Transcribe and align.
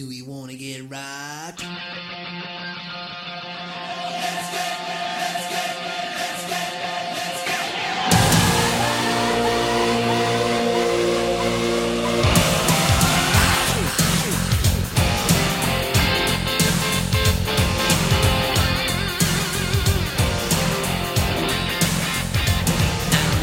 Do 0.00 0.08
we 0.08 0.22
wanna 0.22 0.54
get 0.54 0.80
rocked? 0.90 1.62
I'm 1.62 1.76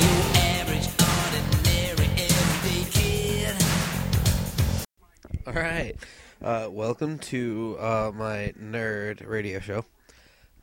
your 0.02 0.22
average, 0.34 0.88
ordinary, 1.06 2.10
everyday 2.18 2.84
kid. 2.90 3.56
All 5.46 5.54
right. 5.54 5.96
Uh, 6.42 6.68
welcome 6.70 7.18
to 7.18 7.76
uh, 7.80 8.12
my 8.14 8.54
nerd 8.62 9.28
radio 9.28 9.60
show. 9.60 9.84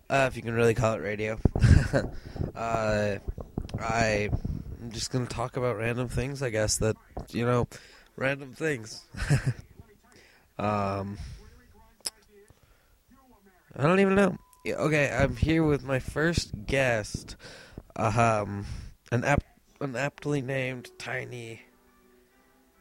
Uh, 0.08 0.26
if 0.28 0.36
you 0.36 0.42
can 0.42 0.54
really 0.54 0.74
call 0.74 0.94
it 0.94 1.00
radio. 1.00 1.36
uh, 2.54 3.16
I'm 3.80 4.30
just 4.90 5.10
to 5.26 5.34
talk 5.34 5.56
about 5.56 5.76
random 5.76 6.08
things, 6.08 6.42
I 6.42 6.50
guess, 6.50 6.76
that, 6.78 6.96
you 7.30 7.44
know, 7.44 7.66
random 8.16 8.52
things. 8.52 9.04
um, 10.60 11.18
I 13.76 13.82
don't 13.82 13.98
even 13.98 14.14
know. 14.14 14.36
Yeah, 14.64 14.76
Okay, 14.76 15.10
I'm 15.10 15.34
here 15.34 15.64
with 15.64 15.82
my 15.82 15.98
first 15.98 16.52
guest, 16.66 17.34
um, 17.96 18.64
an 19.10 19.24
ap- 19.24 19.42
an 19.80 19.96
aptly 19.96 20.40
named 20.40 20.90
tiny, 20.98 21.62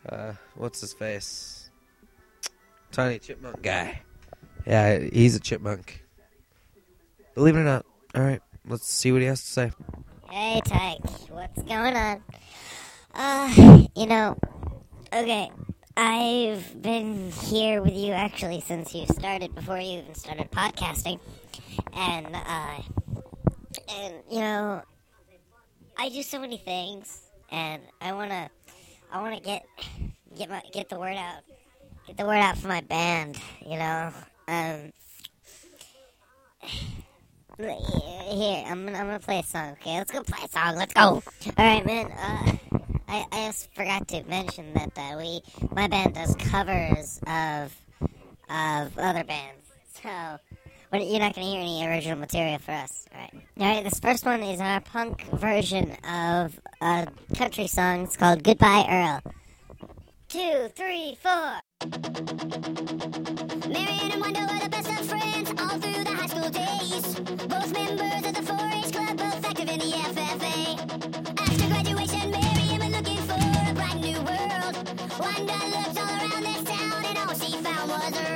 uh, 0.08 0.34
what's 0.56 0.82
his 0.82 0.94
face? 0.94 1.63
Tiny 2.94 3.18
chipmunk 3.18 3.64
guy. 3.64 4.02
Yeah, 4.68 5.00
he's 5.00 5.36
a 5.36 5.40
chipmunk. 5.40 6.06
Believe 7.34 7.56
it 7.56 7.62
or 7.62 7.64
not. 7.64 7.88
All 8.14 8.22
right, 8.22 8.40
let's 8.68 8.88
see 8.88 9.12
what 9.12 9.22
he 9.22 9.28
has 9.28 9.42
to 9.42 9.48
say. 9.48 9.72
Hey, 10.30 10.62
Tyke, 10.64 11.02
what's 11.32 11.64
going 11.64 11.96
on? 11.96 12.24
Uh, 13.16 13.86
you 13.96 14.06
know, 14.06 14.38
okay, 15.12 15.50
I've 15.98 16.80
been 16.84 17.32
here 17.32 17.82
with 17.82 17.96
you 17.96 18.14
actually 18.14 18.62
since 18.62 18.94
you 18.94 19.08
started, 19.08 19.56
before 19.56 19.80
you 19.80 19.98
even 19.98 20.14
started 20.14 20.52
podcasting, 20.52 21.20
and, 21.94 22.28
uh, 22.36 22.82
and, 23.90 24.16
you 24.30 24.40
know, 24.40 24.84
I 25.98 26.10
do 26.10 26.22
so 26.22 26.40
many 26.40 26.58
things, 26.58 27.24
and 27.50 27.82
I 28.00 28.14
wanna, 28.14 28.52
I 29.12 29.20
wanna 29.20 29.40
get, 29.40 29.66
get 30.38 30.48
my, 30.52 30.62
get 30.72 30.90
the 30.90 31.00
word 31.00 31.18
out, 31.18 31.42
get 32.08 32.18
the 32.18 32.26
word 32.26 32.38
out 32.38 32.58
for 32.58 32.68
my 32.68 32.82
band, 32.82 33.38
you 33.66 33.78
know, 33.78 34.12
um, 34.48 34.92
here, 37.58 38.64
I'm 38.68 38.86
gonna, 38.86 38.98
I'm 38.98 39.06
gonna 39.06 39.20
play 39.20 39.40
a 39.40 39.44
song. 39.44 39.72
Okay, 39.74 39.98
let's 39.98 40.12
go 40.12 40.24
play 40.24 40.40
a 40.44 40.50
song. 40.50 40.76
Let's 40.76 40.94
go. 40.94 41.02
All 41.02 41.24
right, 41.58 41.86
man. 41.86 42.12
Uh, 42.12 42.80
I, 43.08 43.26
I 43.32 43.48
just 43.48 43.74
forgot 43.76 44.08
to 44.10 44.24
mention 44.24 44.74
that 44.74 44.92
uh, 44.98 45.18
we, 45.18 45.42
my 45.72 45.88
band 45.88 46.16
does 46.16 46.36
covers 46.36 47.20
of, 47.28 47.76
of 48.50 48.98
other 48.98 49.24
bands. 49.24 49.68
So, 50.02 50.10
you're 51.00 51.20
not 51.20 51.36
gonna 51.36 51.48
hear 51.48 51.60
any 51.60 51.86
original 51.86 52.18
material 52.18 52.60
for 52.60 52.72
us. 52.72 53.06
All 53.14 53.22
right. 53.22 53.34
All 53.60 53.66
right. 53.66 53.84
This 53.84 54.00
first 54.00 54.26
one 54.26 54.42
is 54.44 54.60
our 54.60 54.80
punk 54.82 55.24
version 55.32 55.96
of 56.08 56.60
a 56.82 57.08
country 57.36 57.68
song. 57.68 58.04
It's 58.04 58.18
called 58.18 58.44
"Goodbye 58.44 58.86
Earl." 58.90 59.34
Two, 60.30 60.70
three, 60.76 61.18
four. 61.22 61.60
Marion 61.84 62.00
and 64.14 64.22
Wanda 64.22 64.40
were 64.50 64.60
the 64.64 64.70
best 64.70 64.88
of 64.88 65.06
friends 65.06 65.50
all 65.60 65.78
through 65.80 66.04
the 66.06 66.12
high 66.12 66.28
school 66.28 66.50
days. 66.50 67.16
Both 67.50 67.74
members 67.74 68.24
of 68.26 68.34
the 68.36 68.42
4-H 68.42 68.94
club, 68.94 69.18
both 69.18 69.46
active 69.46 69.68
in 69.68 69.80
the 69.80 69.92
FFA. 69.92 70.80
After 71.42 71.68
graduation, 71.68 72.32
Marion 72.32 72.80
went 72.80 72.94
looking 72.96 73.22
for 73.28 73.34
a 73.34 73.74
brand 73.74 74.00
new 74.00 74.16
world. 74.22 74.76
Wanda 75.20 75.60
looked 75.76 76.00
all 76.00 76.08
around 76.24 76.44
this 76.44 76.64
town 76.64 77.04
and 77.04 77.18
all 77.18 77.36
she 77.36 77.58
found 77.58 77.90
was 77.90 78.12
looking 78.16 78.33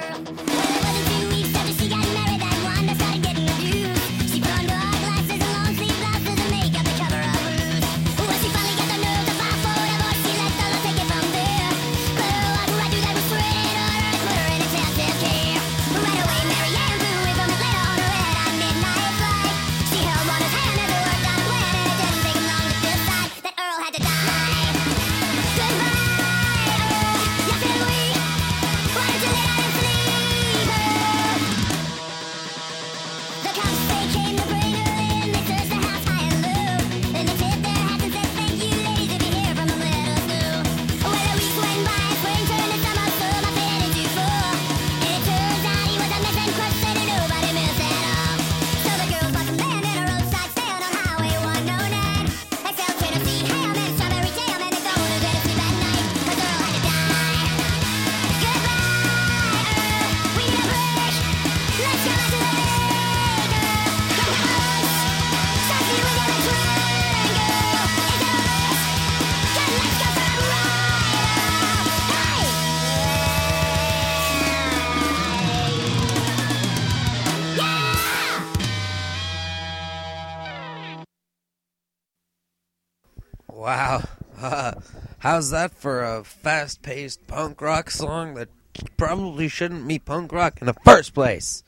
Wow. 83.68 84.04
Uh, 84.40 84.74
how's 85.20 85.50
that 85.50 85.74
for 85.74 86.04
a 86.04 86.24
fast 86.24 86.84
paced 86.84 87.26
punk 87.28 87.60
rock 87.60 87.90
song 87.90 88.36
that 88.36 88.50
probably 88.96 89.48
shouldn't 89.48 89.88
be 89.88 90.00
punk 90.00 90.32
rock 90.32 90.62
in 90.62 90.68
the 90.68 90.76
first 90.86 91.14
place? 91.14 91.64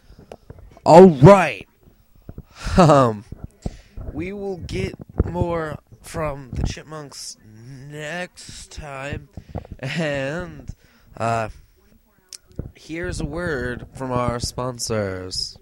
Alright. 0.85 1.67
Um, 2.77 3.25
we 4.19 4.33
will 4.33 4.57
get 4.57 4.93
more 5.31 5.79
from 6.01 6.49
the 6.51 6.63
Chipmunks 6.63 7.37
next 7.89 8.69
time. 8.69 9.29
And, 9.79 10.69
uh, 11.15 11.47
here's 12.75 13.21
a 13.21 13.25
word 13.25 13.87
from 13.93 14.11
our 14.11 14.37
sponsors. 14.41 15.57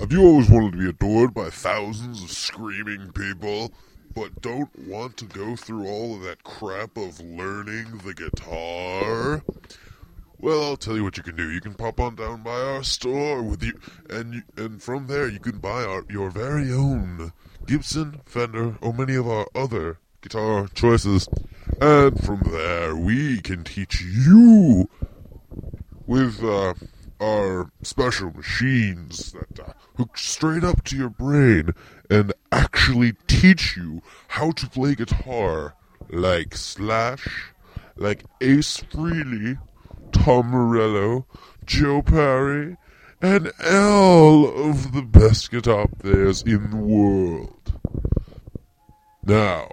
Have 0.00 0.10
you 0.10 0.20
always 0.24 0.50
wanted 0.50 0.72
to 0.72 0.78
be 0.78 0.88
adored 0.88 1.32
by 1.32 1.48
thousands 1.48 2.24
of 2.24 2.32
screaming 2.32 3.12
people, 3.12 3.72
but 4.16 4.42
don't 4.42 4.76
want 4.88 5.16
to 5.18 5.24
go 5.26 5.54
through 5.54 5.86
all 5.86 6.16
of 6.16 6.22
that 6.22 6.42
crap 6.42 6.96
of 6.96 7.20
learning 7.20 8.00
the 8.04 8.14
guitar? 8.14 9.44
Well, 10.42 10.64
I'll 10.64 10.76
tell 10.76 10.96
you 10.96 11.04
what 11.04 11.16
you 11.16 11.22
can 11.22 11.36
do. 11.36 11.52
You 11.52 11.60
can 11.60 11.74
pop 11.74 12.00
on 12.00 12.16
down 12.16 12.42
by 12.42 12.60
our 12.60 12.82
store 12.82 13.44
with 13.44 13.62
you, 13.62 13.78
and 14.10 14.34
you, 14.34 14.42
and 14.56 14.82
from 14.82 15.06
there 15.06 15.28
you 15.28 15.38
can 15.38 15.58
buy 15.58 15.84
our 15.84 16.04
your 16.10 16.30
very 16.30 16.72
own 16.72 17.32
Gibson, 17.64 18.20
Fender, 18.26 18.76
or 18.80 18.92
many 18.92 19.14
of 19.14 19.28
our 19.28 19.46
other 19.54 20.00
guitar 20.20 20.66
choices. 20.74 21.28
And 21.80 22.20
from 22.24 22.40
there 22.50 22.96
we 22.96 23.40
can 23.40 23.62
teach 23.62 24.02
you 24.02 24.90
with 26.08 26.42
uh, 26.42 26.74
our 27.20 27.70
special 27.82 28.32
machines 28.32 29.30
that 29.30 29.60
uh, 29.60 29.72
hook 29.96 30.18
straight 30.18 30.64
up 30.64 30.82
to 30.86 30.96
your 30.96 31.10
brain 31.10 31.70
and 32.10 32.32
actually 32.50 33.12
teach 33.28 33.76
you 33.76 34.02
how 34.26 34.50
to 34.50 34.68
play 34.68 34.96
guitar 34.96 35.76
like 36.10 36.56
Slash, 36.56 37.52
like 37.94 38.24
Ace 38.40 38.78
Frehley, 38.78 39.56
Tom 40.22 40.50
Morello, 40.50 41.26
Joe 41.66 42.00
Perry, 42.00 42.76
and 43.20 43.50
all 43.68 44.70
of 44.70 44.92
the 44.92 45.02
best 45.02 45.50
guitar 45.50 45.88
players 45.98 46.42
in 46.42 46.70
the 46.70 46.76
world. 46.76 47.72
Now, 49.24 49.68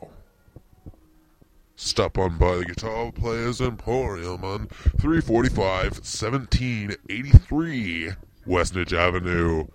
stop 1.75 2.17
on 2.17 2.39
by 2.39 2.55
the 2.55 2.65
Guitar 2.65 3.11
Players 3.11 3.61
Emporium 3.61 4.43
on 4.43 4.69
345 4.99 5.99
1783 5.99 8.13
Westnedge 8.47 8.93
Avenue. 8.93 9.67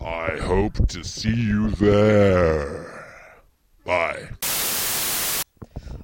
I 0.00 0.38
hope 0.38 0.88
to 0.88 1.04
see 1.04 1.28
you 1.28 1.72
there. 1.72 3.04
Bye. 3.84 4.30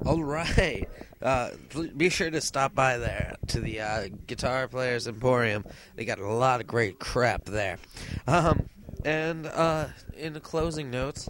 All 0.05 0.23
right. 0.23 0.87
Uh, 1.23 1.53
be 1.97 2.11
sure 2.11 2.31
to 2.31 2.43
stop 2.43 2.75
by 2.75 2.99
there 2.99 3.32
to 3.53 3.61
the 3.61 3.81
uh, 3.81 4.09
Guitar 4.27 4.67
Players 4.67 5.07
Emporium. 5.07 5.63
They 5.95 6.07
got 6.07 6.19
a 6.19 6.27
lot 6.27 6.63
of 6.63 6.67
great 6.67 6.99
crap 6.99 7.45
there. 7.45 7.77
Um, 8.27 8.67
and 9.05 9.47
uh, 9.47 9.89
in 10.17 10.33
the 10.33 10.41
closing 10.41 10.91
notes, 10.91 11.29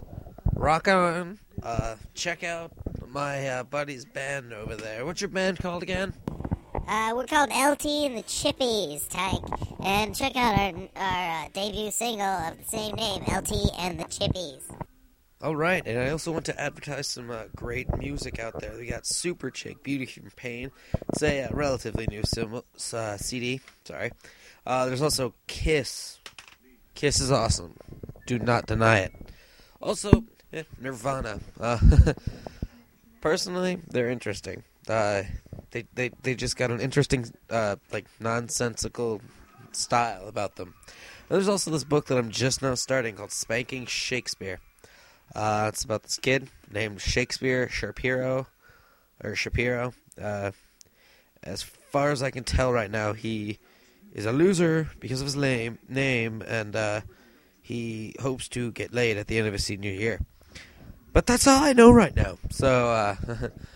rock 0.55 0.87
on. 0.87 1.39
Uh, 1.61 1.95
check 2.13 2.43
out 2.43 2.71
my 3.09 3.47
uh, 3.47 3.63
buddy's 3.63 4.05
band 4.05 4.53
over 4.53 4.77
there. 4.77 5.05
What's 5.05 5.19
your 5.19 5.29
band 5.29 5.59
called 5.59 5.83
again? 5.83 6.13
Uh, 6.87 7.11
we're 7.13 7.25
called 7.25 7.49
LT 7.49 7.85
and 7.85 8.17
the 8.17 8.23
Chippies, 8.23 9.09
Tyke. 9.09 9.43
And 9.83 10.15
check 10.15 10.37
out 10.37 10.57
our, 10.57 10.73
our 10.95 11.45
uh, 11.45 11.49
debut 11.53 11.91
single 11.91 12.25
of 12.25 12.57
the 12.57 12.65
same 12.65 12.95
name, 12.95 13.21
LT 13.23 13.51
and 13.79 13.99
the 13.99 14.05
Chippies. 14.05 14.63
All 15.43 15.57
right, 15.57 15.85
and 15.85 15.99
I 15.99 16.09
also 16.11 16.31
want 16.31 16.45
to 16.45 16.57
advertise 16.57 17.05
some 17.05 17.29
uh, 17.29 17.43
great 17.53 17.97
music 17.97 18.39
out 18.39 18.61
there. 18.61 18.71
We 18.77 18.85
got 18.85 19.03
Superchick, 19.03 19.83
Beauty 19.83 20.05
from 20.05 20.31
Pain. 20.37 20.71
It's 21.09 21.21
a 21.21 21.43
uh, 21.43 21.49
relatively 21.51 22.07
new 22.07 22.21
sim- 22.23 22.61
uh, 22.93 23.17
CD. 23.17 23.59
Sorry. 23.83 24.13
Uh, 24.65 24.85
there's 24.85 25.01
also 25.01 25.33
Kiss. 25.47 26.21
Kiss 26.95 27.19
is 27.19 27.29
awesome. 27.29 27.75
Do 28.25 28.39
not 28.39 28.67
deny 28.67 28.99
it. 28.99 29.11
Also, 29.81 30.23
eh, 30.53 30.63
Nirvana. 30.79 31.41
Uh, 31.59 31.77
personally, 33.19 33.81
they're 33.89 34.09
interesting. 34.09 34.63
Uh, 34.87 35.23
they, 35.71 35.83
they 35.93 36.11
they 36.21 36.35
just 36.35 36.55
got 36.55 36.71
an 36.71 36.79
interesting, 36.79 37.25
like 37.49 38.05
nonsensical 38.17 39.19
style 39.73 40.29
about 40.29 40.55
them. 40.55 40.73
And 40.87 41.35
there's 41.35 41.49
also 41.49 41.69
this 41.69 41.83
book 41.83 42.05
that 42.05 42.17
I'm 42.17 42.31
just 42.31 42.61
now 42.61 42.75
starting 42.75 43.15
called 43.15 43.33
Spanking 43.33 43.85
Shakespeare. 43.87 44.61
Uh, 45.35 45.65
it's 45.69 45.83
about 45.83 46.03
this 46.03 46.17
kid 46.17 46.47
named 46.71 47.01
Shakespeare 47.01 47.67
Shapiro, 47.69 48.47
or 49.23 49.35
Shapiro. 49.35 49.93
Uh, 50.21 50.51
as 51.41 51.63
far 51.63 52.11
as 52.11 52.21
I 52.21 52.31
can 52.31 52.43
tell 52.43 52.71
right 52.71 52.91
now, 52.91 53.13
he 53.13 53.59
is 54.13 54.25
a 54.25 54.31
loser 54.31 54.89
because 54.99 55.21
of 55.21 55.25
his 55.25 55.35
lame 55.35 55.79
name, 55.89 56.43
and 56.47 56.75
uh, 56.75 57.01
he 57.61 58.15
hopes 58.19 58.47
to 58.49 58.71
get 58.71 58.93
laid 58.93 59.17
at 59.17 59.27
the 59.27 59.37
end 59.37 59.47
of 59.47 59.53
his 59.53 59.65
senior 59.65 59.91
year. 59.91 60.19
But 61.11 61.25
that's 61.25 61.47
all 61.47 61.63
I 61.63 61.73
know 61.73 61.91
right 61.91 62.15
now. 62.15 62.37
So 62.49 62.89
uh, 62.89 63.15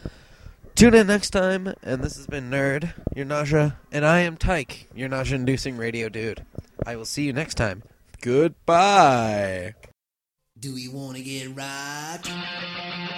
tune 0.76 0.94
in 0.94 1.08
next 1.08 1.30
time, 1.32 1.74
and 1.84 2.04
this 2.04 2.18
has 2.18 2.28
been 2.28 2.50
Nerd, 2.50 2.94
your 3.16 3.26
nausea, 3.26 3.78
and 3.92 4.06
I 4.06 4.20
am 4.20 4.38
Tyke, 4.38 4.88
your 4.96 5.10
nausea-inducing 5.10 5.78
radio 5.78 6.10
dude. 6.10 6.44
I 6.86 6.96
will 6.96 7.06
see 7.06 7.24
you 7.24 7.34
next 7.34 7.56
time. 7.56 7.84
Goodbye. 8.22 9.76
Do 10.60 10.76
you 10.76 10.92
want 10.92 11.18
to 11.18 11.24
get 11.24 11.56
right? 11.56 13.17